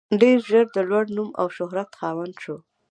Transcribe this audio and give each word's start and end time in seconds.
ډېر 0.21 0.37
ژر 0.49 0.65
د 0.75 0.77
لوړ 0.89 1.05
نوم 1.15 1.29
او 1.41 1.47
شهرت 1.57 1.89
خاوند 1.99 2.35
شو. 2.43 2.57